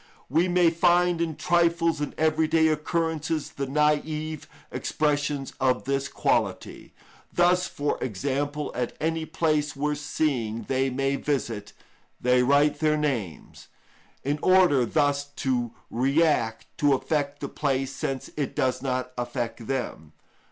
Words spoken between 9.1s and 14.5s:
place worth seeing they may visit, they write their names, in